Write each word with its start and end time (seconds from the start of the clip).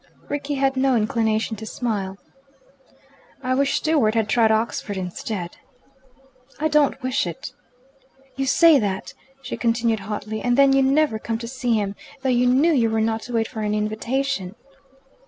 Rickie 0.29 0.55
had 0.55 0.75
no 0.75 0.95
inclination 0.95 1.55
to 1.57 1.65
smile. 1.67 2.17
"I 3.43 3.53
wish 3.53 3.75
Stewart 3.75 4.15
had 4.15 4.27
tried 4.27 4.51
Oxford 4.51 4.97
instead." 4.97 5.57
"I 6.59 6.69
don't 6.69 6.99
wish 7.03 7.27
it!" 7.27 7.51
"You 8.35 8.47
say 8.47 8.79
that," 8.79 9.13
she 9.43 9.57
continued 9.57 9.99
hotly, 9.99 10.41
"and 10.41 10.57
then 10.57 10.73
you 10.73 10.81
never 10.81 11.19
come 11.19 11.37
to 11.37 11.47
see 11.47 11.73
him, 11.75 11.95
though 12.23 12.29
you 12.29 12.47
knew 12.47 12.73
you 12.73 12.89
were 12.89 12.99
not 12.99 13.21
to 13.29 13.33
wait 13.33 13.47
for 13.47 13.61
an 13.61 13.75
invitation." 13.75 14.55